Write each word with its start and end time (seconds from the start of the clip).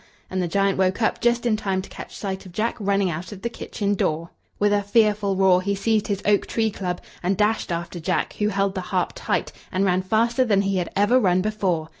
and 0.31 0.41
the 0.41 0.47
giant 0.47 0.79
woke 0.79 0.99
up 1.03 1.21
just 1.21 1.45
in 1.45 1.55
time 1.55 1.79
to 1.79 1.87
catch 1.87 2.15
sight 2.17 2.43
of 2.47 2.51
Jack 2.51 2.75
running 2.79 3.11
out 3.11 3.31
of 3.31 3.43
the 3.43 3.49
kitchen 3.51 3.93
door. 3.93 4.31
With 4.57 4.73
a 4.73 4.81
fearful 4.81 5.35
roar, 5.35 5.61
he 5.61 5.75
seized 5.75 6.07
his 6.07 6.23
oak 6.25 6.47
tree 6.47 6.71
club, 6.71 7.01
and 7.21 7.37
dashed 7.37 7.71
after 7.71 7.99
Jack, 7.99 8.33
who 8.39 8.47
held 8.47 8.73
the 8.73 8.81
harp 8.81 9.11
tight, 9.13 9.51
and 9.71 9.85
ran 9.85 10.01
faster 10.01 10.43
than 10.43 10.63
he 10.63 10.77
had 10.77 10.89
ever 10.95 11.19
run 11.19 11.41
before. 11.43 11.89